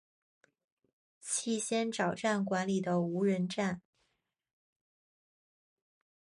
[1.19, 3.83] 气仙沼站管理的无人站。